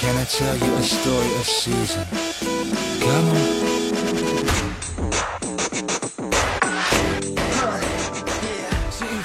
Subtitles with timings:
[0.00, 2.04] Can I tell you a story of season?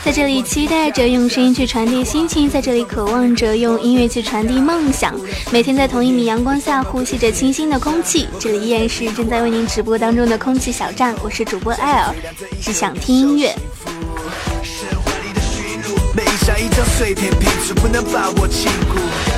[0.03, 5.13] 在这里期待着用声音去传递心情，在这里渴望着用音乐去传递梦想。
[5.51, 12.15] 每天在同一米阳光下呼吸着清新的空气，这里依然是正在为您直播当中的空气小站，我是主播艾尔，
[12.61, 13.53] 只想听音乐。
[16.37, 19.36] 像一张碎片拼出，不能把我禁锢。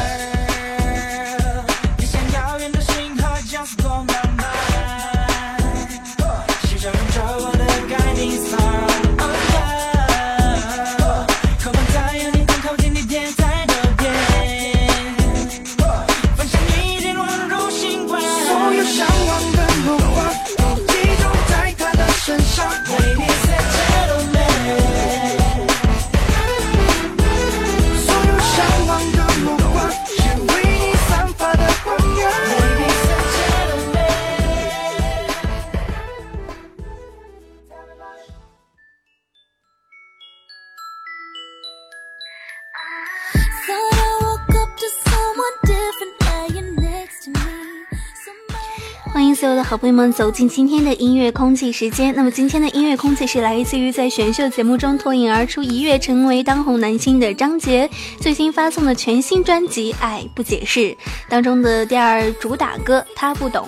[49.12, 52.14] 欢迎所有的好朋友们走进今天的音乐空气时间。
[52.16, 57.90] 那么今天的音乐空气是来自于在选秀节目中脱颖而出，一跃成为当红男星的张杰
[58.22, 60.80] 最新发送的全新专辑《爱不解释》
[61.28, 63.66] 当中的第二主打歌《他不懂》。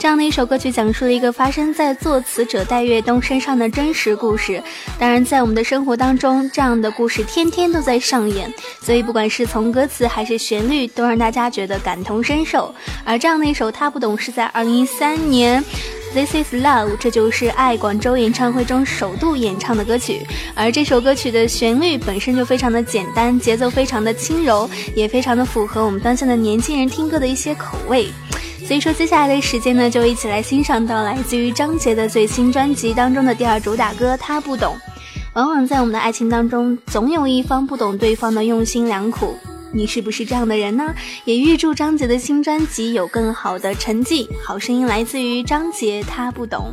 [0.00, 4.60] 这样的一首歌曲讲述了一个发生在作词者戴月东身上的真实故事。
[4.98, 12.74] 当然，在我们的生活当中，这样的故事天天都在上演，所以不管是从歌词还是旋律，都让大家觉得感同身受。
[13.04, 15.62] 而这样的一首《他不懂》是在二零一三年。
[16.14, 20.26] This is love，这就是爱广州演唱会中首度演唱的歌曲。
[20.54, 28.08] 而这首歌曲的旋律本身就非常的简单，节奏非常的轻柔，也非常的符合我们当下的年轻人听歌的一些口味。
[28.70, 34.76] 所以说，接下来的时间呢，就一起来欣赏到来自于张杰的最新专辑当中的第二主打歌《他不懂》。
[35.34, 39.36] 往往在我们的爱情当中，总有一方不懂对方的用心良苦。
[39.72, 40.94] 你是不是这样的人呢？
[41.24, 44.28] 也预祝张杰的新专辑有更好的成绩。
[44.44, 46.72] 好声音来自于张杰，《他不懂》。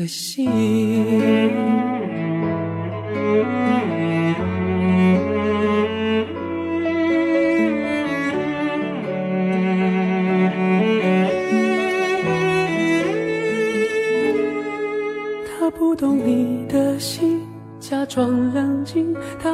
[0.00, 1.39] 的心。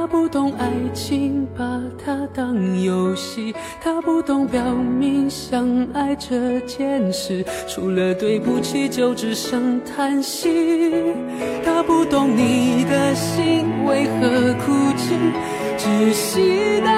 [0.07, 1.65] 他不懂爱情，把
[1.99, 11.13] 它当游戏；他不懂表明相爱这件事，除了对不起就只剩叹息。
[11.65, 15.17] 他不懂你的心为何哭泣，
[15.77, 16.96] 窒息到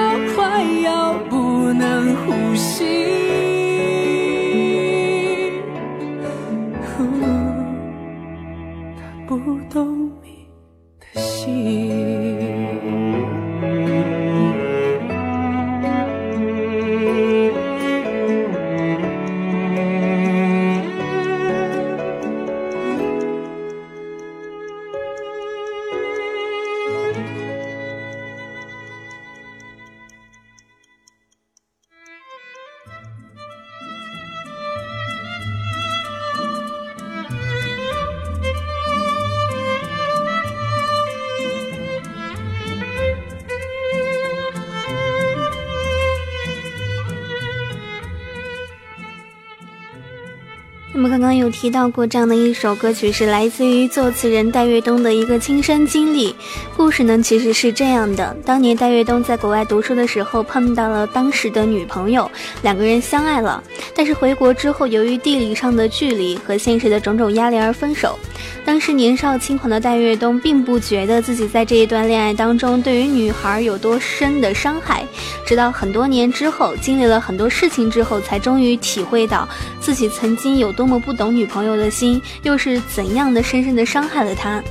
[50.91, 56.35] 那么刚刚有提到过这样的一首歌曲，是来自于作词人戴月东的一个亲身经历。
[56.75, 62.29] 故事呢其实是这样的：当年戴月东在国外读书的时候，碰到了当时的女朋友，
[62.63, 63.63] 两个人相爱了。
[63.95, 68.17] 但是回国之后，由于地理上的距离和现实的种种压力而分手。
[68.65, 75.05] 当时年少轻狂的戴月东并不觉得自己在这一段恋爱当中对于女孩有多深的伤害，
[75.45, 79.47] 直到很多年之后，经历了很多事情之后，才终于体会到
[79.79, 84.63] 自己曾经有多么不懂女朋友的心，又是怎样的深深的伤害了她。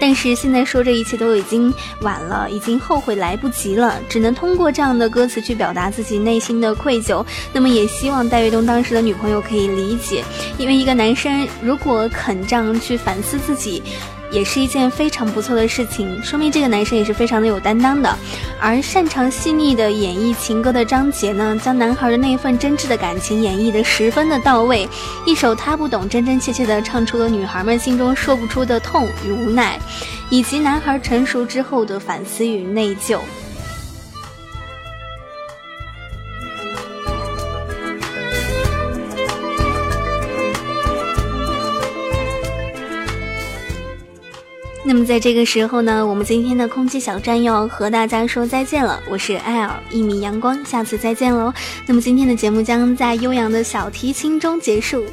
[0.00, 7.24] 但是现在说这一切都已经晚了，已经后悔来不及了，只能通过这样的歌词去表达自己内心的愧疚。
[7.52, 10.24] 那么也希望戴月东当时的女朋友可以理解，
[10.58, 13.80] 因为一个男生如果肯这样去反思自己。
[14.32, 18.16] 也是一件非常不错的事情，说明这个男生也是非常的有担当的。
[18.58, 24.88] 而擅长细腻的演绎情歌的张杰呢，将男孩的那份真挚的感情演绎的十分的到位，
[25.26, 29.78] 一首他不懂，真真切切的唱出了女孩们心中说不出的痛与无奈，
[30.30, 33.18] 以及男孩成熟之后的反思与内疚。
[44.92, 49.02] 那么在这个时候呢，我们今天的空气小站要和大家说再见了。
[49.08, 51.50] 我是艾尔一米阳光，下次再见喽。
[51.86, 55.06] 那么今天的节目将在悠扬的小提琴中结束。